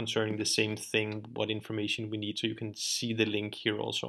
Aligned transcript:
concerning 0.00 0.38
the 0.38 0.46
same 0.58 0.76
thing, 0.76 1.08
what 1.34 1.50
information 1.50 2.08
we 2.08 2.16
need, 2.16 2.38
so 2.38 2.46
you 2.46 2.54
can 2.54 2.74
see 2.74 3.12
the 3.12 3.26
link 3.26 3.54
here 3.54 3.78
also. 3.78 4.08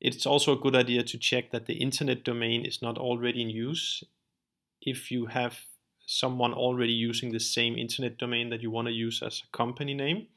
It's 0.00 0.24
also 0.24 0.52
a 0.52 0.62
good 0.64 0.76
idea 0.76 1.02
to 1.02 1.18
check 1.18 1.50
that 1.50 1.66
the 1.66 1.80
internet 1.86 2.22
domain 2.22 2.64
is 2.64 2.80
not 2.80 2.96
already 2.96 3.42
in 3.42 3.50
use. 3.50 4.04
If 4.80 5.10
you 5.10 5.26
have 5.26 5.54
someone 6.06 6.54
already 6.54 6.92
using 6.92 7.32
the 7.32 7.40
same 7.40 7.76
internet 7.76 8.18
domain 8.18 8.50
that 8.50 8.62
you 8.62 8.70
want 8.70 8.86
to 8.86 8.94
use 9.06 9.20
as 9.20 9.42
a 9.42 9.56
company 9.56 9.94
name, 9.94 10.28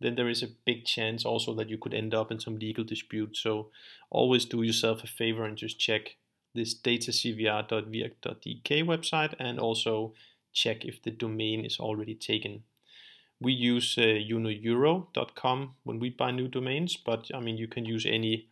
then 0.00 0.16
there 0.16 0.32
is 0.34 0.42
a 0.42 0.54
big 0.66 0.84
chance 0.84 1.24
also 1.24 1.54
that 1.54 1.68
you 1.68 1.78
could 1.78 1.94
end 1.94 2.12
up 2.14 2.32
in 2.32 2.40
some 2.40 2.58
legal 2.58 2.82
dispute. 2.82 3.36
So 3.36 3.70
always 4.10 4.44
do 4.44 4.62
yourself 4.62 5.04
a 5.04 5.06
favor 5.06 5.44
and 5.44 5.56
just 5.56 5.78
check 5.78 6.16
this 6.52 6.74
datacvr.virk.dk 6.74 8.70
website 8.92 9.34
and 9.38 9.60
also 9.60 10.14
check 10.52 10.84
if 10.84 11.00
the 11.02 11.12
domain 11.12 11.64
is 11.64 11.78
already 11.78 12.16
taken 12.16 12.64
we 13.42 13.52
use 13.52 13.96
uh, 13.98 14.02
unoeuro.com 14.02 15.74
when 15.84 15.98
we 15.98 16.10
buy 16.10 16.30
new 16.30 16.48
domains, 16.48 16.96
but 16.96 17.30
I 17.34 17.40
mean, 17.40 17.56
you 17.56 17.68
can 17.68 17.84
use 17.84 18.06
any 18.06 18.48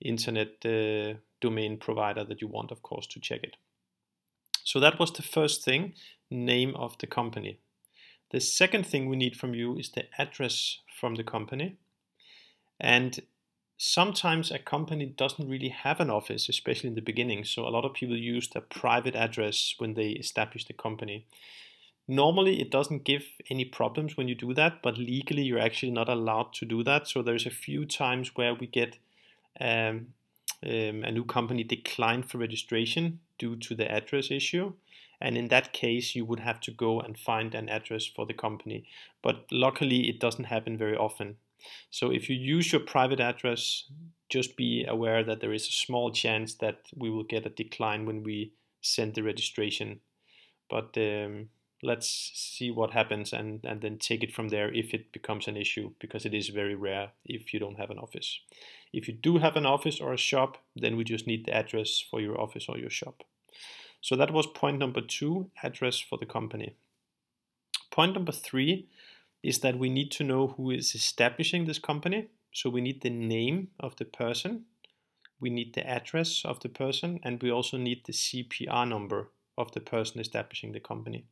internet 0.00 0.64
uh, 0.64 1.14
domain 1.40 1.78
provider 1.78 2.24
that 2.24 2.40
you 2.40 2.48
want, 2.48 2.70
of 2.70 2.82
course, 2.82 3.06
to 3.08 3.20
check 3.20 3.42
it. 3.42 3.56
So 4.64 4.80
that 4.80 4.98
was 4.98 5.12
the 5.12 5.22
first 5.22 5.64
thing, 5.64 5.94
name 6.30 6.74
of 6.76 6.98
the 6.98 7.06
company. 7.06 7.58
The 8.30 8.40
second 8.40 8.86
thing 8.86 9.08
we 9.08 9.16
need 9.16 9.36
from 9.36 9.54
you 9.54 9.76
is 9.76 9.90
the 9.90 10.04
address 10.18 10.78
from 11.00 11.14
the 11.14 11.24
company. 11.24 11.76
And 12.78 13.20
sometimes 13.78 14.50
a 14.50 14.58
company 14.58 15.06
doesn't 15.06 15.48
really 15.48 15.70
have 15.70 16.00
an 16.00 16.10
office, 16.10 16.48
especially 16.48 16.88
in 16.88 16.94
the 16.94 17.00
beginning. 17.00 17.44
So 17.44 17.66
a 17.66 17.70
lot 17.70 17.84
of 17.84 17.94
people 17.94 18.16
use 18.16 18.48
a 18.54 18.60
private 18.60 19.14
address 19.14 19.74
when 19.78 19.94
they 19.94 20.10
establish 20.10 20.66
the 20.66 20.74
company. 20.74 21.26
Normally, 22.10 22.60
it 22.60 22.70
doesn't 22.70 23.04
give 23.04 23.24
any 23.50 23.66
problems 23.66 24.16
when 24.16 24.28
you 24.28 24.34
do 24.34 24.54
that, 24.54 24.82
but 24.82 24.96
legally, 24.96 25.42
you're 25.42 25.58
actually 25.60 25.92
not 25.92 26.08
allowed 26.08 26.54
to 26.54 26.64
do 26.64 26.82
that. 26.84 27.06
So 27.06 27.20
there's 27.20 27.44
a 27.44 27.50
few 27.50 27.84
times 27.84 28.34
where 28.34 28.54
we 28.54 28.66
get 28.66 28.96
um, 29.60 30.14
um, 30.64 31.04
a 31.04 31.12
new 31.12 31.24
company 31.24 31.64
declined 31.64 32.30
for 32.30 32.38
registration 32.38 33.20
due 33.38 33.56
to 33.56 33.74
the 33.74 33.90
address 33.90 34.30
issue. 34.30 34.72
And 35.20 35.36
in 35.36 35.48
that 35.48 35.72
case, 35.74 36.14
you 36.14 36.24
would 36.24 36.40
have 36.40 36.60
to 36.60 36.70
go 36.70 37.00
and 37.00 37.18
find 37.18 37.54
an 37.54 37.68
address 37.68 38.06
for 38.06 38.24
the 38.24 38.34
company. 38.34 38.84
But 39.22 39.44
luckily, 39.50 40.08
it 40.08 40.18
doesn't 40.18 40.44
happen 40.44 40.78
very 40.78 40.96
often. 40.96 41.36
So 41.90 42.10
if 42.10 42.30
you 42.30 42.36
use 42.36 42.72
your 42.72 42.80
private 42.80 43.20
address, 43.20 43.84
just 44.28 44.56
be 44.56 44.84
aware 44.88 45.24
that 45.24 45.40
there 45.40 45.52
is 45.52 45.68
a 45.68 45.72
small 45.72 46.12
chance 46.12 46.54
that 46.54 46.86
we 46.96 47.10
will 47.10 47.24
get 47.24 47.46
a 47.46 47.50
decline 47.50 48.06
when 48.06 48.22
we 48.22 48.52
send 48.80 49.14
the 49.14 49.22
registration. 49.22 50.00
But 50.70 50.96
um, 50.96 51.48
let's 51.82 52.32
see 52.34 52.70
what 52.70 52.90
happens 52.90 53.32
and, 53.32 53.64
and 53.64 53.80
then 53.80 53.98
take 53.98 54.24
it 54.24 54.34
from 54.34 54.48
there 54.48 54.72
if 54.72 54.92
it 54.92 55.12
becomes 55.12 55.46
an 55.46 55.56
issue 55.56 55.92
because 56.00 56.24
it 56.24 56.34
is 56.34 56.48
very 56.48 56.74
rare 56.74 57.10
if 57.24 57.54
you 57.54 57.60
don't 57.60 57.78
have 57.78 57.90
an 57.90 57.98
office. 57.98 58.40
If 58.92 59.06
you 59.06 59.14
do 59.14 59.38
have 59.38 59.56
an 59.56 59.66
office 59.66 60.00
or 60.00 60.12
a 60.12 60.18
shop, 60.18 60.58
then 60.74 60.96
we 60.96 61.04
just 61.04 61.26
need 61.26 61.46
the 61.46 61.54
address 61.54 62.02
for 62.10 62.20
your 62.20 62.40
office 62.40 62.66
or 62.68 62.78
your 62.78 62.90
shop. 62.90 63.22
So 64.00 64.16
that 64.16 64.32
was 64.32 64.46
point 64.46 64.78
number 64.78 65.00
two, 65.00 65.50
address 65.62 65.98
for 65.98 66.18
the 66.18 66.26
company. 66.26 66.74
Point 67.90 68.14
number 68.14 68.32
three 68.32 68.88
is 69.42 69.60
that 69.60 69.78
we 69.78 69.88
need 69.88 70.10
to 70.12 70.24
know 70.24 70.48
who 70.48 70.70
is 70.70 70.94
establishing 70.94 71.64
this 71.64 71.78
company. 71.78 72.28
So 72.52 72.70
we 72.70 72.80
need 72.80 73.02
the 73.02 73.10
name 73.10 73.68
of 73.78 73.96
the 73.96 74.04
person, 74.04 74.64
we 75.40 75.50
need 75.50 75.74
the 75.74 75.86
address 75.86 76.42
of 76.44 76.60
the 76.60 76.68
person, 76.68 77.20
and 77.22 77.40
we 77.40 77.50
also 77.50 77.76
need 77.76 78.04
the 78.04 78.12
CPR 78.12 78.88
number 78.88 79.28
of 79.56 79.72
the 79.72 79.80
person 79.80 80.20
establishing 80.20 80.72
the 80.72 80.80
company. 80.80 81.26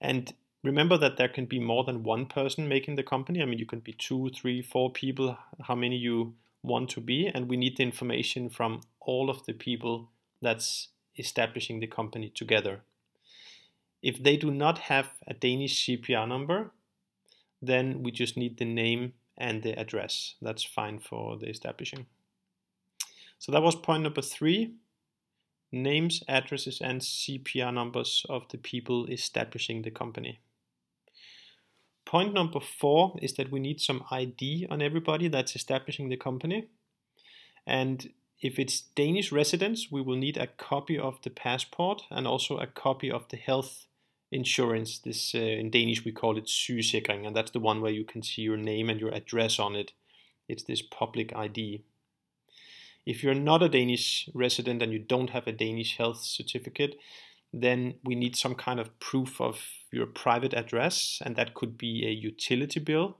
And 0.00 0.32
remember 0.62 0.96
that 0.98 1.16
there 1.16 1.28
can 1.28 1.46
be 1.46 1.58
more 1.58 1.84
than 1.84 2.02
one 2.02 2.26
person 2.26 2.68
making 2.68 2.96
the 2.96 3.02
company. 3.02 3.42
I 3.42 3.44
mean, 3.44 3.58
you 3.58 3.66
can 3.66 3.80
be 3.80 3.92
two, 3.92 4.30
three, 4.34 4.62
four 4.62 4.90
people, 4.92 5.36
how 5.62 5.74
many 5.74 5.96
you 5.96 6.34
want 6.62 6.90
to 6.90 7.00
be. 7.00 7.26
And 7.26 7.48
we 7.48 7.56
need 7.56 7.76
the 7.76 7.82
information 7.82 8.48
from 8.48 8.80
all 9.00 9.30
of 9.30 9.44
the 9.46 9.52
people 9.52 10.10
that's 10.40 10.88
establishing 11.18 11.80
the 11.80 11.86
company 11.86 12.30
together. 12.30 12.80
If 14.02 14.22
they 14.22 14.36
do 14.36 14.50
not 14.50 14.78
have 14.78 15.10
a 15.26 15.34
Danish 15.34 15.86
CPR 15.86 16.26
number, 16.26 16.72
then 17.60 18.02
we 18.02 18.10
just 18.10 18.36
need 18.36 18.58
the 18.58 18.64
name 18.64 19.12
and 19.36 19.62
the 19.62 19.78
address. 19.78 20.36
That's 20.40 20.64
fine 20.64 20.98
for 20.98 21.36
the 21.36 21.48
establishing. 21.48 22.06
So 23.38 23.52
that 23.52 23.62
was 23.62 23.74
point 23.74 24.02
number 24.02 24.22
three 24.22 24.74
names, 25.72 26.22
addresses, 26.28 26.80
and 26.80 27.00
CPR 27.00 27.72
numbers 27.72 28.24
of 28.28 28.48
the 28.50 28.58
people 28.58 29.06
establishing 29.06 29.82
the 29.82 29.90
company. 29.90 30.40
Point 32.04 32.34
number 32.34 32.60
four 32.60 33.16
is 33.22 33.34
that 33.34 33.52
we 33.52 33.60
need 33.60 33.80
some 33.80 34.04
ID 34.10 34.66
on 34.68 34.82
everybody 34.82 35.28
that's 35.28 35.54
establishing 35.54 36.08
the 36.08 36.16
company. 36.16 36.68
And 37.66 38.10
if 38.40 38.58
it's 38.58 38.80
Danish 38.80 39.30
residents, 39.30 39.88
we 39.90 40.00
will 40.00 40.16
need 40.16 40.36
a 40.36 40.46
copy 40.46 40.98
of 40.98 41.20
the 41.22 41.30
passport 41.30 42.02
and 42.10 42.26
also 42.26 42.56
a 42.56 42.66
copy 42.66 43.10
of 43.10 43.28
the 43.28 43.36
health 43.36 43.86
insurance. 44.32 44.98
This 44.98 45.34
uh, 45.34 45.38
in 45.38 45.70
Danish 45.70 46.04
we 46.04 46.12
call 46.12 46.36
it 46.38 46.46
sygesikring, 46.46 47.26
and 47.26 47.36
that's 47.36 47.50
the 47.50 47.60
one 47.60 47.80
where 47.80 47.92
you 47.92 48.04
can 48.04 48.22
see 48.22 48.42
your 48.42 48.56
name 48.56 48.88
and 48.88 48.98
your 48.98 49.12
address 49.12 49.58
on 49.58 49.76
it. 49.76 49.92
It's 50.48 50.64
this 50.64 50.82
public 50.82 51.34
ID. 51.36 51.84
If 53.06 53.22
you're 53.22 53.34
not 53.34 53.62
a 53.62 53.68
Danish 53.68 54.28
resident 54.34 54.82
and 54.82 54.92
you 54.92 54.98
don't 54.98 55.30
have 55.30 55.46
a 55.46 55.52
Danish 55.52 55.96
health 55.96 56.22
certificate, 56.22 56.96
then 57.52 57.94
we 58.04 58.14
need 58.14 58.36
some 58.36 58.54
kind 58.54 58.78
of 58.78 58.98
proof 59.00 59.40
of 59.40 59.60
your 59.90 60.06
private 60.06 60.54
address, 60.54 61.20
and 61.24 61.34
that 61.36 61.54
could 61.54 61.76
be 61.76 62.06
a 62.06 62.10
utility 62.10 62.78
bill. 62.78 63.16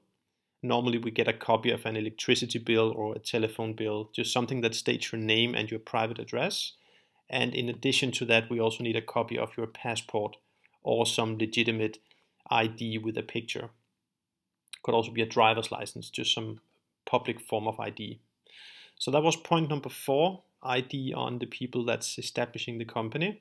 Normally, 0.63 0.99
we 0.99 1.11
get 1.11 1.27
a 1.27 1.33
copy 1.33 1.71
of 1.71 1.87
an 1.87 1.97
electricity 1.97 2.59
bill 2.59 2.93
or 2.95 3.15
a 3.15 3.19
telephone 3.19 3.73
bill, 3.73 4.11
just 4.13 4.33
something 4.33 4.61
that 4.61 4.75
states 4.75 5.11
your 5.11 5.21
name 5.21 5.55
and 5.55 5.71
your 5.71 5.81
private 5.81 6.19
address. 6.19 6.75
And 7.29 7.55
in 7.55 7.69
addition 7.69 8.13
to 8.13 8.25
that, 8.27 8.51
we 8.51 8.61
also 8.61 8.85
need 8.85 8.97
a 8.97 9.03
copy 9.03 9.39
of 9.39 9.57
your 9.57 9.67
passport 9.67 10.37
or 10.83 11.07
some 11.07 11.39
legitimate 11.39 11.99
ID 12.51 12.99
with 12.99 13.17
a 13.17 13.23
picture. 13.23 13.71
Could 14.83 14.95
also 14.95 15.13
be 15.13 15.23
a 15.23 15.27
driver's 15.27 15.73
license, 15.73 16.11
just 16.11 16.35
some 16.35 16.61
public 17.07 17.41
form 17.41 17.67
of 17.67 17.81
ID. 17.81 18.21
So 19.01 19.11
that 19.11 19.23
was 19.23 19.35
point 19.35 19.71
number 19.71 19.89
four, 19.89 20.43
ID 20.63 21.15
on 21.15 21.39
the 21.39 21.47
people 21.47 21.87
that's 21.87 22.19
establishing 22.19 22.77
the 22.77 22.85
company. 22.85 23.41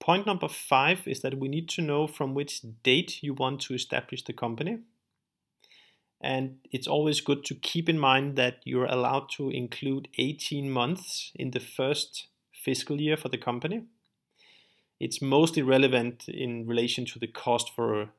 Point 0.00 0.26
number 0.26 0.48
five 0.48 1.08
is 1.08 1.22
that 1.22 1.38
we 1.38 1.48
need 1.48 1.66
to 1.70 1.82
know 1.82 2.06
from 2.06 2.34
which 2.34 2.60
date 2.82 3.22
you 3.22 3.32
want 3.32 3.62
to 3.62 3.74
establish 3.74 4.22
the 4.22 4.34
company. 4.34 4.80
And 6.20 6.58
it's 6.70 6.86
always 6.86 7.22
good 7.22 7.42
to 7.46 7.54
keep 7.54 7.88
in 7.88 7.98
mind 7.98 8.36
that 8.36 8.58
you're 8.64 8.84
allowed 8.84 9.30
to 9.36 9.48
include 9.48 10.08
18 10.18 10.70
months 10.70 11.32
in 11.34 11.52
the 11.52 11.60
first 11.60 12.26
fiscal 12.52 13.00
year 13.00 13.16
for 13.16 13.30
the 13.30 13.38
company. 13.38 13.84
It's 15.00 15.22
mostly 15.22 15.62
relevant 15.62 16.28
in 16.28 16.66
relation 16.66 17.06
to 17.06 17.18
the 17.18 17.28
cost 17.28 17.74
for 17.74 18.10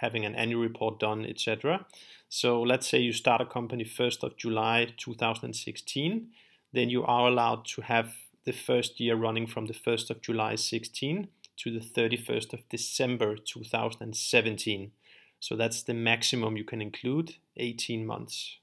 having 0.00 0.24
an 0.24 0.34
annual 0.34 0.60
report 0.60 1.00
done, 1.00 1.24
etc. 1.26 1.86
So 2.28 2.62
let's 2.62 2.88
say 2.88 2.98
you 2.98 3.12
start 3.12 3.40
a 3.40 3.46
company 3.46 3.84
1st 3.84 4.22
of 4.22 4.36
July 4.36 4.94
2016, 4.96 6.28
then 6.72 6.90
you 6.90 7.04
are 7.04 7.28
allowed 7.28 7.64
to 7.74 7.82
have 7.82 8.12
the 8.44 8.52
first 8.52 9.00
year 9.00 9.16
running 9.16 9.46
from 9.46 9.66
the 9.66 9.74
1st 9.74 10.10
of 10.10 10.20
July 10.20 10.54
16 10.54 11.28
to 11.58 11.70
the 11.70 11.80
31st 11.80 12.52
of 12.52 12.68
December 12.68 13.36
2017. 13.36 14.92
So 15.40 15.56
that's 15.56 15.82
the 15.82 15.94
maximum 15.94 16.56
you 16.56 16.64
can 16.64 16.80
include, 16.80 17.36
18 17.56 18.06
months. 18.06 18.58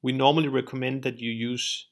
We 0.00 0.12
normally 0.12 0.48
recommend 0.48 1.02
that 1.02 1.20
you 1.20 1.30
use 1.30 1.86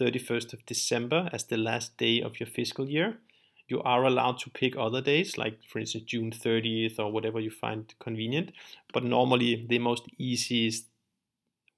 31st 0.00 0.52
of 0.52 0.66
December 0.66 1.28
as 1.32 1.44
the 1.44 1.56
last 1.56 1.96
day 1.96 2.20
of 2.20 2.38
your 2.40 2.48
fiscal 2.48 2.88
year. 2.88 3.18
You 3.68 3.82
are 3.82 4.04
allowed 4.04 4.38
to 4.40 4.50
pick 4.50 4.76
other 4.76 5.00
days, 5.00 5.36
like 5.36 5.58
for 5.68 5.78
instance 5.80 6.04
June 6.04 6.30
30th 6.30 6.98
or 6.98 7.10
whatever 7.10 7.40
you 7.40 7.50
find 7.50 7.92
convenient. 7.98 8.52
But 8.92 9.04
normally 9.04 9.66
the 9.68 9.78
most 9.78 10.04
easiest 10.18 10.86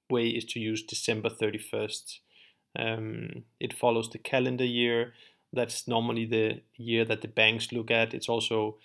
way 0.09 0.27
is 0.27 0.45
to 0.45 0.59
use 0.59 0.83
December 0.83 1.29
31st. 1.29 2.19
Um, 2.77 3.43
it 3.59 3.73
follows 3.73 4.09
the 4.09 4.19
calendar 4.19 4.65
year. 4.65 5.13
That's 5.51 5.87
normally 5.87 6.25
the 6.25 6.61
year 6.77 7.05
that 7.05 7.21
the 7.21 7.27
banks 7.27 7.71
look 7.71 7.89
at. 7.89 8.13
It's 8.13 8.29
also 8.29 8.77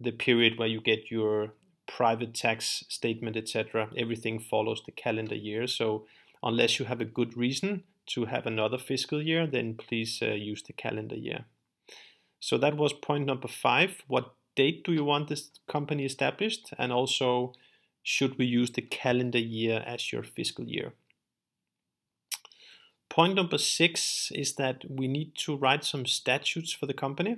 the 0.00 0.12
period 0.12 0.58
where 0.58 0.68
you 0.68 0.80
get 0.80 1.10
your 1.10 1.52
private 1.86 2.34
tax 2.34 2.84
statement, 2.88 3.36
etc. 3.36 3.90
Everything 3.96 4.38
follows 4.38 4.82
the 4.84 4.92
calendar 4.92 5.34
year. 5.34 5.66
So 5.66 6.06
unless 6.42 6.78
you 6.78 6.86
have 6.86 7.00
a 7.00 7.04
good 7.04 7.36
reason 7.36 7.84
to 8.06 8.26
have 8.26 8.46
another 8.46 8.78
fiscal 8.78 9.22
year, 9.22 9.46
then 9.46 9.74
please 9.74 10.20
uh, 10.22 10.32
use 10.32 10.62
the 10.62 10.72
calendar 10.72 11.16
year. 11.16 11.44
So 12.40 12.58
that 12.58 12.76
was 12.76 12.92
point 12.92 13.26
number 13.26 13.48
five. 13.48 14.02
What 14.06 14.34
date 14.54 14.84
do 14.84 14.92
you 14.92 15.04
want 15.04 15.28
this 15.28 15.50
company 15.68 16.04
established? 16.04 16.72
And 16.78 16.92
also, 16.92 17.52
should 18.02 18.38
we 18.38 18.46
use 18.46 18.70
the 18.70 18.82
calendar 18.82 19.38
year 19.38 19.82
as 19.86 20.12
your 20.12 20.22
fiscal 20.22 20.64
year? 20.64 20.92
Point 23.08 23.34
number 23.34 23.58
six 23.58 24.30
is 24.34 24.54
that 24.56 24.84
we 24.88 25.08
need 25.08 25.34
to 25.36 25.56
write 25.56 25.84
some 25.84 26.06
statutes 26.06 26.72
for 26.72 26.86
the 26.86 26.94
company. 26.94 27.36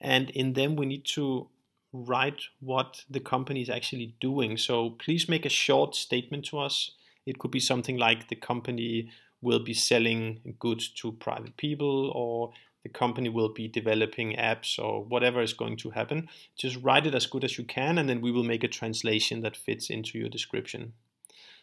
And 0.00 0.30
in 0.30 0.52
them, 0.52 0.76
we 0.76 0.86
need 0.86 1.04
to 1.14 1.48
write 1.92 2.42
what 2.60 3.04
the 3.10 3.20
company 3.20 3.62
is 3.62 3.70
actually 3.70 4.14
doing. 4.20 4.56
So 4.56 4.90
please 4.90 5.28
make 5.28 5.46
a 5.46 5.50
short 5.50 5.94
statement 5.94 6.44
to 6.46 6.58
us. 6.58 6.92
It 7.26 7.38
could 7.38 7.50
be 7.50 7.60
something 7.60 7.96
like 7.96 8.28
the 8.28 8.36
company 8.36 9.10
will 9.40 9.60
be 9.60 9.74
selling 9.74 10.54
goods 10.58 10.88
to 10.88 11.12
private 11.12 11.56
people 11.56 12.10
or 12.14 12.52
the 12.82 12.88
company 12.88 13.28
will 13.28 13.48
be 13.48 13.68
developing 13.68 14.36
apps 14.36 14.78
or 14.78 15.04
whatever 15.04 15.42
is 15.42 15.52
going 15.52 15.76
to 15.78 15.90
happen. 15.90 16.28
Just 16.56 16.76
write 16.82 17.06
it 17.06 17.14
as 17.14 17.26
good 17.26 17.44
as 17.44 17.58
you 17.58 17.64
can 17.64 17.98
and 17.98 18.08
then 18.08 18.20
we 18.20 18.30
will 18.30 18.44
make 18.44 18.64
a 18.64 18.68
translation 18.68 19.40
that 19.42 19.56
fits 19.56 19.90
into 19.90 20.18
your 20.18 20.28
description. 20.28 20.92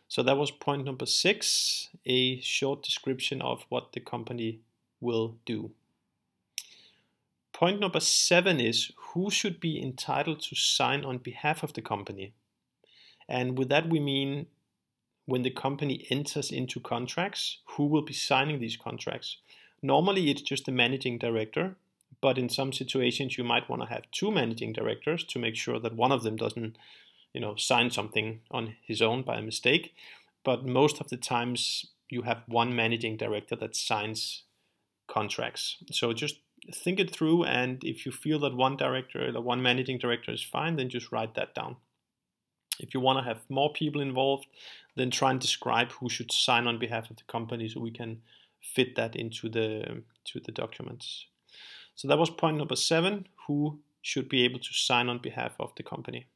So 0.08 0.22
that 0.24 0.38
was 0.38 0.52
point 0.52 0.86
number 0.86 1.06
six, 1.06 1.90
a 2.06 2.40
short 2.42 2.84
description 2.84 3.42
of 3.42 3.66
what 3.70 3.94
the 3.94 4.00
company 4.00 4.60
will 5.02 5.38
do. 5.46 5.72
Point 7.54 7.80
number 7.80 8.02
seven 8.02 8.60
is 8.60 8.92
who 8.98 9.32
should 9.32 9.60
be 9.60 9.82
entitled 9.82 10.42
to 10.42 10.56
sign 10.56 11.06
on 11.06 11.20
behalf 11.20 11.64
of 11.64 11.74
the 11.74 11.82
company. 11.82 12.34
And 13.30 13.58
with 13.58 13.70
that, 13.70 13.90
we 13.90 14.00
mean 14.00 14.48
when 15.26 15.42
the 15.42 15.50
company 15.50 16.06
enters 16.10 16.52
into 16.52 16.80
contracts, 16.80 17.60
who 17.66 17.86
will 17.88 18.04
be 18.04 18.14
signing 18.14 18.60
these 18.60 18.78
contracts? 18.78 19.38
Normally, 19.82 20.30
it's 20.30 20.42
just 20.42 20.66
the 20.66 20.72
managing 20.72 21.18
director, 21.18 21.76
but 22.22 22.38
in 22.38 22.50
some 22.50 22.74
situations, 22.74 23.38
you 23.38 23.44
might 23.44 23.70
want 23.70 23.82
to 23.82 23.88
have 23.88 24.10
two 24.12 24.32
managing 24.32 24.74
directors 24.74 25.24
to 25.26 25.40
make 25.40 25.56
sure 25.56 25.80
that 25.80 25.96
one 25.96 26.12
of 26.12 26.24
them 26.24 26.36
doesn't, 26.36 26.78
you 27.34 27.42
know, 27.42 27.56
sign 27.56 27.92
something 27.92 28.42
on 28.50 28.76
his 28.82 29.02
own 29.02 29.22
by 29.24 29.42
mistake. 29.42 29.94
But 30.44 30.66
most 30.66 31.02
of 31.02 31.10
the 31.10 31.18
times, 31.18 31.86
you 32.10 32.24
have 32.24 32.44
one 32.48 32.76
managing 32.76 33.18
director 33.18 33.56
that 33.58 33.76
signs 33.76 34.44
contracts. 35.08 35.78
So 35.92 36.14
just 36.14 36.40
think 36.74 37.00
it 37.00 37.12
through, 37.12 37.44
and 37.44 37.84
if 37.84 38.06
you 38.06 38.12
feel 38.12 38.40
that 38.40 38.56
one 38.56 38.78
director, 38.78 39.28
or 39.28 39.42
one 39.42 39.62
managing 39.62 39.98
director 39.98 40.32
is 40.32 40.42
fine, 40.42 40.78
then 40.78 40.90
just 40.90 41.12
write 41.12 41.36
that 41.36 41.54
down. 41.54 41.78
If 42.80 42.94
you 42.94 43.00
want 43.00 43.20
to 43.20 43.24
have 43.24 43.42
more 43.50 43.72
people 43.72 44.02
involved, 44.02 44.48
then 44.96 45.12
try 45.12 45.32
and 45.32 45.40
describe 45.40 45.92
who 45.94 46.10
should 46.10 46.32
sign 46.32 46.68
on 46.68 46.80
behalf 46.80 47.10
of 47.10 47.18
the 47.18 47.24
company 47.24 47.68
so 47.68 47.80
we 47.80 47.92
can 47.92 48.22
fit 48.74 48.96
that 48.96 49.16
into 49.16 49.50
the 49.50 50.04
to 50.26 50.40
the 50.40 50.52
documents. 50.52 51.28
So 51.96 52.08
that 52.08 52.18
was 52.18 52.30
point 52.30 52.58
number 52.58 52.76
seven, 52.76 53.28
who 53.48 53.80
should 54.02 54.28
be 54.30 54.44
able 54.44 54.60
to 54.60 54.74
sign 54.74 55.10
on 55.10 55.20
behalf 55.20 55.54
of 55.60 55.72
the 55.76 55.84
company. 55.84 56.28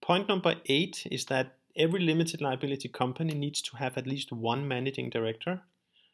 Point 0.00 0.28
number 0.28 0.54
eight 0.66 1.06
is 1.10 1.24
that 1.26 1.56
every 1.76 2.00
limited 2.00 2.40
liability 2.40 2.88
company 2.88 3.34
needs 3.34 3.60
to 3.62 3.76
have 3.76 3.98
at 3.98 4.06
least 4.06 4.32
one 4.32 4.66
managing 4.68 5.10
director. 5.10 5.62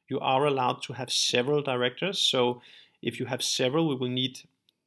You 0.08 0.18
are 0.20 0.46
allowed 0.46 0.82
to 0.84 0.94
have 0.94 1.12
several 1.12 1.62
directors. 1.62 2.18
So 2.18 2.62
if 3.02 3.20
you 3.20 3.26
have 3.26 3.42
several, 3.42 3.88
we 3.88 3.94
will 3.94 4.08
need 4.08 4.40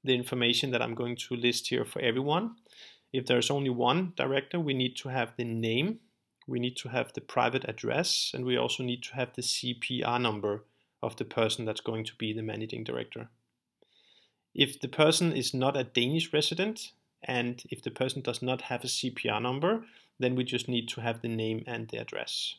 the 0.04 0.16
information 0.16 0.72
that 0.72 0.82
I'm 0.82 0.96
going 0.96 1.16
to 1.16 1.36
list 1.36 1.68
here 1.68 1.86
for 1.86 2.02
everyone. 2.02 2.56
If 3.14 3.26
there's 3.26 3.50
only 3.50 3.70
one 3.70 4.14
director, 4.18 4.60
we 4.60 4.74
need 4.74 4.96
to 4.98 5.10
have 5.10 5.34
the 5.38 5.46
name, 5.46 6.00
we 6.48 6.60
need 6.60 6.78
to 6.78 6.90
have 6.90 7.14
the 7.14 7.22
private 7.22 7.66
address, 7.68 8.32
and 8.34 8.46
we 8.46 8.58
also 8.58 8.84
need 8.84 9.04
to 9.04 9.16
have 9.16 9.34
the 9.34 9.42
CPR 9.42 10.22
number 10.22 10.64
of 11.02 11.16
the 11.16 11.26
person 11.26 11.66
that's 11.66 11.82
going 11.82 12.06
to 12.06 12.16
be 12.16 12.34
the 12.34 12.44
managing 12.44 12.84
director. 12.84 13.30
If 14.54 14.80
the 14.80 14.88
person 14.88 15.34
is 15.34 15.54
not 15.54 15.76
a 15.76 15.84
Danish 15.84 16.32
resident, 16.32 16.92
and 17.24 17.64
if 17.70 17.82
the 17.82 17.92
person 17.92 18.22
does 18.22 18.42
not 18.42 18.62
have 18.62 18.84
a 18.84 18.88
CPR 18.88 19.42
number, 19.42 19.86
then 20.20 20.36
we 20.36 20.44
just 20.44 20.70
need 20.70 20.88
to 20.90 21.02
have 21.02 21.22
the 21.22 21.28
name 21.28 21.64
and 21.68 21.90
the 21.90 21.98
address. 21.98 22.56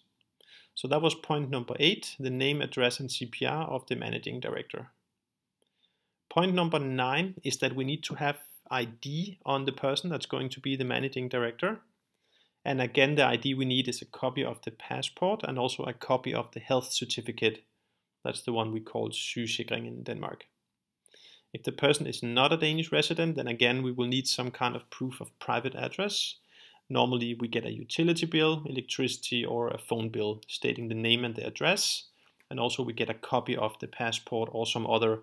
So 0.75 0.89
that 0.89 1.01
was 1.01 1.15
point 1.15 1.49
number 1.49 1.75
eight, 1.81 2.17
the 2.21 2.31
name, 2.31 2.61
address, 2.61 3.01
and 3.01 3.09
CPR 3.09 3.69
of 3.69 3.87
the 3.87 3.97
managing 3.97 4.41
director. 4.41 4.91
Point 6.29 6.55
number 6.55 6.79
nine 6.79 7.37
is 7.45 7.57
that 7.59 7.75
we 7.75 7.85
need 7.85 8.05
to 8.05 8.17
have 8.17 8.37
ID 8.71 9.39
on 9.47 9.65
the 9.65 9.73
person 9.73 10.11
that's 10.11 10.27
going 10.27 10.51
to 10.51 10.61
be 10.61 10.77
the 10.77 10.85
managing 10.85 11.31
director. 11.31 11.81
And 12.67 12.83
again, 12.83 13.15
the 13.15 13.25
ID 13.25 13.55
we 13.55 13.65
need 13.65 13.87
is 13.87 14.03
a 14.03 14.07
copy 14.07 14.43
of 14.43 14.61
the 14.63 14.73
passport 14.73 15.43
and 15.45 15.57
also 15.57 15.85
a 15.85 15.93
copy 15.93 16.35
of 16.35 16.51
the 16.51 16.59
health 16.59 16.93
certificate. 16.93 17.63
That's 18.25 18.43
the 18.43 18.53
one 18.53 18.73
we 18.73 18.81
call 18.81 19.11
sygesikring 19.11 19.87
in 19.87 20.03
Denmark. 20.03 20.47
If 21.53 21.63
the 21.63 21.71
person 21.71 22.09
is 22.09 22.25
not 22.25 22.53
a 22.53 22.57
Danish 22.57 22.91
resident, 22.91 23.37
then 23.37 23.47
again, 23.47 23.85
we 23.85 23.93
will 23.93 24.09
need 24.09 24.27
some 24.27 24.51
kind 24.51 24.75
of 24.75 24.91
proof 24.91 25.21
of 25.21 25.39
private 25.39 25.77
address. 25.77 26.39
Normally, 26.91 27.37
we 27.39 27.47
get 27.47 27.65
a 27.65 27.71
utility 27.71 28.27
bill, 28.27 28.65
electricity, 28.67 29.45
or 29.45 29.69
a 29.69 29.79
phone 29.79 30.09
bill 30.09 30.41
stating 30.49 30.89
the 30.89 30.95
name 30.97 31.25
and 31.25 31.37
the 31.37 31.47
address. 31.47 32.07
And 32.51 32.59
also, 32.59 32.83
we 32.83 32.93
get 32.93 33.09
a 33.09 33.15
copy 33.15 33.57
of 33.57 33.79
the 33.79 33.87
passport 33.87 34.49
or 34.53 34.67
some 34.67 34.89
other 34.89 35.21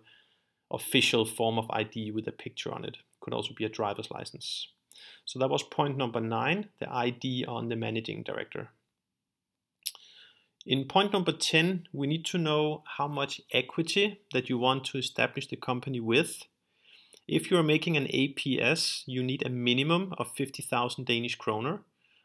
official 0.71 1.25
form 1.25 1.59
of 1.59 1.69
ID 1.71 2.11
with 2.11 2.25
a 2.25 2.31
picture 2.31 2.73
on 2.73 2.85
it 2.85 2.99
could 3.19 3.33
also 3.33 3.53
be 3.53 3.65
a 3.65 3.69
driver's 3.69 4.09
license. 4.11 4.69
So 5.25 5.39
that 5.39 5.49
was 5.49 5.63
point 5.63 5.97
number 5.97 6.19
nine, 6.19 6.69
the 6.79 6.91
ID 6.91 7.45
on 7.45 7.69
the 7.69 7.75
managing 7.75 8.23
director. 8.23 8.69
In 10.65 10.85
point 10.85 11.11
number 11.11 11.33
10, 11.33 11.87
we 11.91 12.07
need 12.07 12.25
to 12.25 12.37
know 12.37 12.83
how 12.97 13.07
much 13.07 13.41
equity 13.51 14.21
that 14.31 14.49
you 14.49 14.57
want 14.57 14.85
to 14.85 14.97
establish 14.97 15.47
the 15.47 15.57
company 15.57 15.99
with. 15.99 16.43
If 17.27 17.51
you 17.51 17.57
are 17.57 17.63
making 17.63 17.97
an 17.97 18.07
APS, 18.07 19.03
you 19.05 19.23
need 19.23 19.45
a 19.45 19.49
minimum 19.49 20.13
of 20.17 20.31
50,000 20.31 21.05
Danish 21.05 21.35
kroner. 21.35 21.81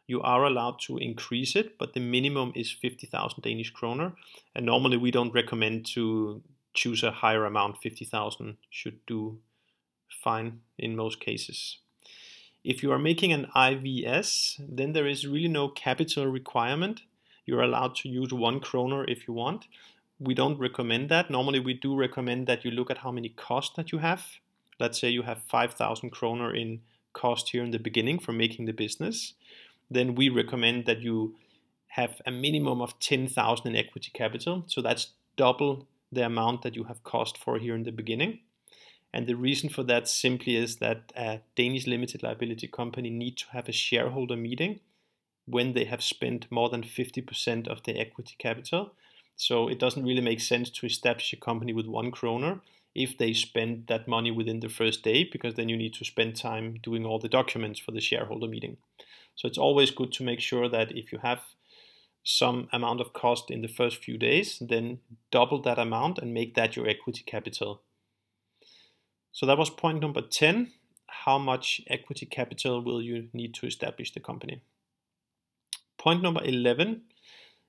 You 0.07 0.23
are 0.23 0.45
allowed 0.45 0.81
to 0.87 0.99
increase 0.99 1.57
it, 1.57 1.79
but 1.79 1.95
the 1.95 2.01
minimum 2.01 2.53
is 2.55 2.71
50,000 2.71 3.43
Danish 3.43 3.71
kroner. 3.71 4.15
And 4.55 4.67
normally 4.67 4.97
we 4.97 5.11
don't 5.11 5.35
recommend 5.35 5.87
to 5.95 6.43
choose 6.75 7.03
a 7.03 7.11
higher 7.11 7.45
amount. 7.45 7.79
50,000 7.83 8.57
should 8.71 9.05
do 9.07 9.39
fine 10.09 10.61
in 10.79 10.95
most 10.95 11.21
cases. 11.21 11.79
If 12.69 12.83
you 12.83 12.93
are 12.93 12.99
making 12.99 13.33
an 13.33 13.47
IVS, 13.57 14.61
then 14.69 14.93
there 14.93 15.07
is 15.07 15.27
really 15.27 15.49
no 15.49 15.69
capital 15.69 16.27
requirement. 16.27 17.01
You're 17.47 17.63
allowed 17.63 17.95
to 17.97 18.11
use 18.11 18.31
one 18.31 18.61
kroner 18.61 19.07
if 19.07 19.27
you 19.27 19.33
want. 19.33 19.65
We 20.21 20.35
don't 20.35 20.59
recommend 20.59 21.09
that. 21.09 21.31
Normally, 21.31 21.61
we 21.61 21.73
do 21.73 21.97
recommend 21.97 22.47
that 22.47 22.67
you 22.67 22.71
look 22.71 22.91
at 22.91 22.99
how 22.99 23.11
many 23.11 23.31
costs 23.31 23.75
that 23.77 23.91
you 23.91 24.01
have. 24.01 24.23
Let's 24.79 25.01
say 25.01 25.09
you 25.09 25.23
have 25.23 25.41
5,000 25.49 26.11
kroner 26.11 26.55
in 26.55 26.83
cost 27.15 27.49
here 27.49 27.65
in 27.65 27.71
the 27.71 27.79
beginning 27.79 28.19
for 28.19 28.33
making 28.33 28.67
the 28.67 28.73
business. 28.73 29.33
Then 29.91 30.15
we 30.15 30.29
recommend 30.29 30.85
that 30.85 31.01
you 31.01 31.37
have 31.87 32.21
a 32.27 32.31
minimum 32.31 32.83
of 32.83 33.01
10,000 33.01 33.67
in 33.67 33.77
equity 33.77 34.11
capital. 34.13 34.65
So 34.67 34.83
that's 34.83 35.13
double 35.37 35.89
the 36.13 36.27
amount 36.27 36.61
that 36.65 36.77
you 36.77 36.85
have 36.85 37.03
cost 37.03 37.39
for 37.39 37.59
here 37.59 37.75
in 37.75 37.85
the 37.85 37.93
beginning. 37.93 38.41
And 39.13 39.27
the 39.27 39.37
reason 39.37 39.71
for 39.71 39.83
that 39.85 40.07
simply 40.07 40.57
is 40.57 40.77
that 40.77 41.13
a 41.17 41.41
Danish 41.57 41.87
limited 41.87 42.23
liability 42.23 42.67
company 42.67 43.11
need 43.11 43.37
to 43.39 43.47
have 43.53 43.69
a 43.69 43.73
shareholder 43.73 44.37
meeting 44.37 44.81
when 45.47 45.73
they 45.73 45.85
have 45.85 46.03
spent 46.03 46.47
more 46.51 46.69
than 46.69 46.83
50% 46.83 47.69
of 47.69 47.83
their 47.85 47.99
equity 47.99 48.35
capital. 48.39 48.93
So 49.37 49.69
it 49.69 49.79
doesn't 49.79 50.05
really 50.05 50.21
make 50.21 50.41
sense 50.41 50.69
to 50.71 50.87
establish 50.87 51.33
a 51.33 51.37
company 51.37 51.73
with 51.73 51.87
one 51.87 52.11
kroner 52.11 52.61
if 52.95 53.17
they 53.17 53.33
spend 53.33 53.87
that 53.87 54.09
money 54.09 54.31
within 54.31 54.61
the 54.61 54.69
first 54.69 55.03
day, 55.03 55.25
because 55.25 55.55
then 55.55 55.69
you 55.69 55.77
need 55.77 55.95
to 55.95 56.05
spend 56.05 56.37
time 56.37 56.79
doing 56.83 57.07
all 57.07 57.19
the 57.19 57.29
documents 57.29 57.79
for 57.79 57.93
the 57.93 58.01
shareholder 58.01 58.49
meeting. 58.49 58.77
So 59.37 59.47
it's 59.47 59.59
always 59.59 59.91
good 59.91 60.13
to 60.13 60.25
make 60.25 60.41
sure 60.41 60.69
that 60.69 60.91
if 60.93 61.13
you 61.13 61.19
have 61.23 61.41
some 62.25 62.69
amount 62.73 63.01
of 63.01 63.13
cost 63.13 63.51
in 63.51 63.63
the 63.63 63.69
first 63.69 64.03
few 64.03 64.19
days, 64.19 64.59
then 64.61 64.99
double 65.31 65.63
that 65.63 65.79
amount 65.79 66.19
and 66.19 66.35
make 66.35 66.55
that 66.57 66.77
your 66.77 66.89
equity 66.89 67.23
capital 67.25 67.83
so 69.39 69.47
that 69.47 69.57
was 69.57 69.71
point 69.71 70.01
number 70.01 70.21
10. 70.21 70.73
how 71.07 71.39
much 71.39 71.81
equity 71.87 72.27
capital 72.27 72.83
will 72.83 73.01
you 73.01 73.29
need 73.33 73.55
to 73.55 73.67
establish 73.67 74.13
the 74.13 74.19
company. 74.19 74.63
Point 75.97 76.23
number 76.25 76.43
11 76.43 77.03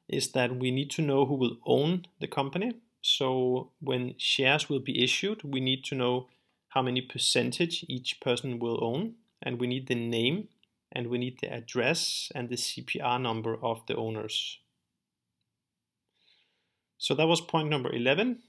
is 0.08 0.32
that 0.32 0.56
we 0.56 0.72
need 0.72 0.90
to 0.90 1.04
know 1.04 1.28
who 1.28 1.36
will 1.36 1.58
own 1.68 2.08
the 2.20 2.28
company. 2.28 2.74
So 3.04 3.70
when 3.82 4.16
shares 4.18 4.68
will 4.68 4.80
be 4.80 5.04
issued, 5.04 5.44
we 5.44 5.60
need 5.60 5.84
to 5.86 5.96
know 5.96 6.28
how 6.70 6.82
many 6.82 7.02
percentage 7.02 7.86
each 7.88 8.20
person 8.20 8.58
will 8.58 8.84
own, 8.84 9.14
and 9.40 9.60
we 9.60 9.68
need 9.68 9.86
the 9.86 9.94
name, 9.94 10.48
and 10.92 11.06
we 11.06 11.20
need 11.20 11.38
the 11.40 11.54
address 11.54 12.32
and 12.34 12.50
the 12.50 12.58
CPR 12.58 13.22
number 13.22 13.56
of 13.64 13.86
the 13.86 13.96
owners. 13.96 14.58
So 16.98 17.14
that 17.14 17.28
was 17.28 17.42
point 17.42 17.70
number 17.70 17.94
11, 17.94 18.40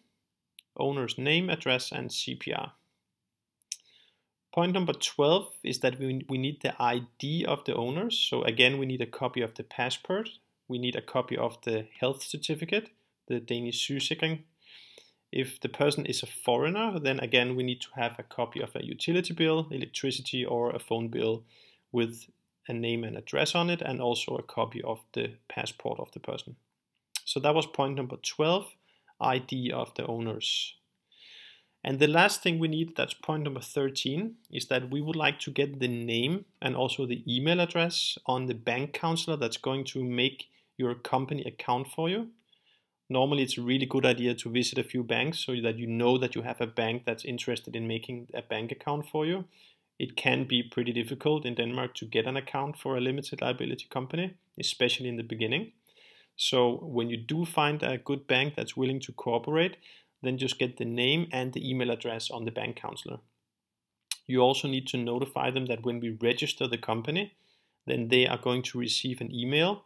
owner's 0.78 1.18
name, 1.18 1.50
address, 1.50 1.92
and 1.92 2.08
CPR. 2.08 2.72
Point 4.60 4.74
number 4.74 4.92
12 4.92 5.54
is 5.62 5.78
that 5.78 5.98
we, 5.98 6.22
we 6.28 6.36
need 6.36 6.60
the 6.60 6.74
ID 6.78 7.46
of 7.46 7.64
the 7.64 7.74
owners. 7.74 8.18
So 8.18 8.42
again, 8.42 8.76
we 8.76 8.84
need 8.84 9.00
a 9.00 9.06
copy 9.06 9.40
of 9.40 9.54
the 9.54 9.62
passport. 9.62 10.28
We 10.68 10.78
need 10.78 10.96
a 10.96 11.00
copy 11.00 11.34
of 11.34 11.56
the 11.62 11.86
health 11.98 12.22
certificate, 12.22 12.90
the 13.26 13.40
Danish 13.40 13.88
sygesikring. 13.88 14.40
If 15.32 15.58
the 15.60 15.70
person 15.70 16.04
is 16.04 16.22
a 16.22 16.26
foreigner, 16.26 17.00
then 17.00 17.20
again, 17.20 17.56
we 17.56 17.62
need 17.62 17.80
to 17.80 17.88
have 17.96 18.18
a 18.18 18.22
copy 18.22 18.60
of 18.60 18.76
a 18.76 18.84
utility 18.84 19.32
bill, 19.32 19.66
electricity, 19.70 20.44
or 20.44 20.68
a 20.68 20.78
phone 20.78 21.08
bill 21.08 21.42
with 21.90 22.26
a 22.68 22.74
name 22.74 23.02
and 23.02 23.16
address 23.16 23.54
on 23.54 23.70
it, 23.70 23.80
and 23.80 23.98
also 23.98 24.36
a 24.36 24.42
copy 24.42 24.82
of 24.82 25.00
the 25.14 25.36
passport 25.48 25.98
of 25.98 26.12
the 26.12 26.20
person. 26.20 26.56
So 27.24 27.40
that 27.40 27.54
was 27.54 27.64
point 27.64 27.96
number 27.96 28.18
12, 28.22 28.66
ID 29.22 29.72
of 29.72 29.94
the 29.94 30.04
owners. 30.06 30.74
And 31.82 31.98
the 31.98 32.06
last 32.06 32.42
thing 32.42 32.58
we 32.58 32.68
need, 32.68 32.94
that's 32.94 33.14
point 33.14 33.44
number 33.44 33.60
13, 33.60 34.34
is 34.50 34.66
that 34.66 34.90
we 34.90 35.00
would 35.00 35.16
like 35.16 35.40
to 35.40 35.50
get 35.50 35.80
the 35.80 35.88
name 35.88 36.44
and 36.60 36.76
also 36.76 37.06
the 37.06 37.24
email 37.26 37.60
address 37.60 38.18
on 38.26 38.46
the 38.46 38.54
bank 38.54 38.92
counselor 38.92 39.36
that's 39.36 39.56
going 39.56 39.84
to 39.84 40.04
make 40.04 40.48
your 40.76 40.94
company 40.94 41.42
account 41.44 41.88
for 41.88 42.08
you. 42.10 42.28
Normally, 43.08 43.42
it's 43.42 43.58
a 43.58 43.62
really 43.62 43.86
good 43.86 44.06
idea 44.06 44.34
to 44.34 44.50
visit 44.50 44.78
a 44.78 44.84
few 44.84 45.02
banks 45.02 45.40
so 45.40 45.52
that 45.62 45.78
you 45.78 45.86
know 45.86 46.18
that 46.18 46.34
you 46.34 46.42
have 46.42 46.60
a 46.60 46.66
bank 46.66 47.04
that's 47.06 47.24
interested 47.24 47.74
in 47.74 47.88
making 47.88 48.28
a 48.34 48.42
bank 48.42 48.70
account 48.70 49.08
for 49.08 49.26
you. 49.26 49.46
It 49.98 50.16
can 50.16 50.44
be 50.44 50.62
pretty 50.62 50.92
difficult 50.92 51.44
in 51.44 51.54
Denmark 51.54 51.94
to 51.96 52.06
get 52.06 52.26
an 52.26 52.36
account 52.36 52.78
for 52.78 52.96
a 52.96 53.00
limited 53.00 53.40
liability 53.42 53.86
company, 53.90 54.34
especially 54.58 55.08
in 55.08 55.16
the 55.16 55.24
beginning. 55.24 55.72
So, 56.36 56.76
when 56.82 57.10
you 57.10 57.16
do 57.16 57.44
find 57.44 57.82
a 57.82 57.98
good 57.98 58.26
bank 58.26 58.54
that's 58.54 58.76
willing 58.76 59.00
to 59.00 59.12
cooperate, 59.12 59.76
then 60.22 60.38
just 60.38 60.58
get 60.58 60.76
the 60.76 60.84
name 60.84 61.28
and 61.32 61.52
the 61.52 61.68
email 61.68 61.90
address 61.90 62.30
on 62.30 62.44
the 62.44 62.50
bank 62.50 62.76
counselor. 62.76 63.18
You 64.26 64.40
also 64.40 64.68
need 64.68 64.86
to 64.88 64.96
notify 64.96 65.50
them 65.50 65.66
that 65.66 65.84
when 65.84 66.00
we 66.00 66.10
register 66.10 66.68
the 66.68 66.78
company, 66.78 67.34
then 67.86 68.08
they 68.08 68.26
are 68.26 68.38
going 68.38 68.62
to 68.62 68.78
receive 68.78 69.20
an 69.20 69.34
email 69.34 69.84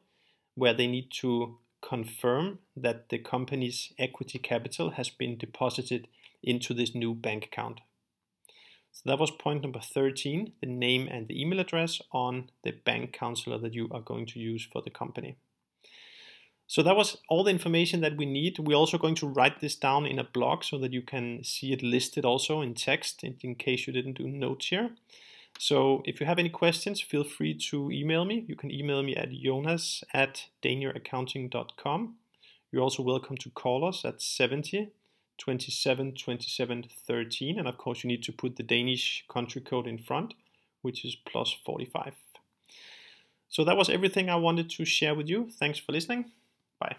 where 0.55 0.75
they 0.75 0.87
need 0.87 1.11
to 1.21 1.59
confirm 1.81 2.59
that 2.77 3.09
the 3.09 3.19
company's 3.19 3.93
equity 3.99 4.39
capital 4.39 4.91
has 4.91 5.11
been 5.11 5.37
deposited 5.37 6.09
into 6.43 6.75
this 6.75 6.95
new 6.95 7.15
bank 7.15 7.45
account. 7.45 7.81
So 8.93 9.03
that 9.07 9.19
was 9.19 9.31
point 9.31 9.63
number 9.63 9.81
13, 9.81 10.53
the 10.61 10.67
name 10.67 11.09
and 11.11 11.27
the 11.27 11.41
email 11.41 11.61
address 11.61 12.01
on 12.13 12.51
the 12.63 12.71
bank 12.71 13.13
counselor 13.13 13.59
that 13.59 13.75
you 13.75 13.89
are 13.91 14.01
going 14.01 14.27
to 14.27 14.39
use 14.39 14.67
for 14.71 14.83
the 14.83 14.91
company. 14.91 15.37
So 16.67 16.83
that 16.83 16.97
was 16.97 17.19
all 17.29 17.45
the 17.45 17.51
information 17.51 18.01
that 18.01 18.17
we 18.17 18.27
need. 18.27 18.59
We're 18.59 18.77
also 18.77 18.99
going 18.99 19.15
to 19.17 19.29
write 19.29 19.61
this 19.61 19.77
down 19.77 20.07
in 20.07 20.19
a 20.19 20.25
blog 20.25 20.65
so 20.65 20.79
that 20.79 20.93
you 20.93 21.03
can 21.03 21.45
see 21.45 21.73
it 21.73 21.83
listed 21.83 22.25
also 22.25 22.63
in 22.63 22.75
text 22.75 23.23
in, 23.23 23.55
case 23.55 23.87
you 23.87 23.93
didn't 23.93 24.19
do 24.19 24.27
notes 24.27 24.69
here. 24.69 24.91
So 25.59 26.03
if 26.05 26.21
you 26.21 26.27
have 26.27 26.39
any 26.39 26.49
questions, 26.49 27.01
feel 27.01 27.23
free 27.23 27.55
to 27.71 27.91
email 27.93 28.25
me. 28.25 28.45
You 28.49 28.57
can 28.57 28.71
email 28.71 29.03
me 29.03 29.15
at 29.15 29.31
jonas 29.31 30.03
at 30.13 30.47
danieraccounting.com. 30.63 32.15
You're 32.73 32.83
also 32.83 33.03
welcome 33.03 33.37
to 33.37 33.51
call 33.51 33.87
us 33.87 34.05
at 34.05 34.21
70 34.21 34.91
27 35.37 36.15
27 36.15 36.85
13. 37.07 37.59
And 37.59 37.69
of 37.69 37.77
course, 37.77 38.03
you 38.03 38.09
need 38.09 38.23
to 38.25 38.33
put 38.33 38.57
the 38.57 38.63
Danish 38.63 39.25
country 39.29 39.61
code 39.61 39.87
in 39.87 39.99
front, 39.99 40.35
which 40.83 41.05
is 41.05 41.15
plus 41.15 41.55
45. 41.65 42.15
So 43.49 43.65
that 43.65 43.77
was 43.77 43.89
everything 43.89 44.29
I 44.29 44.37
wanted 44.37 44.71
to 44.71 44.85
share 44.85 45.15
with 45.15 45.29
you. 45.29 45.51
Thanks 45.51 45.79
for 45.79 45.93
listening. 45.93 46.33
Bye. 46.81 46.97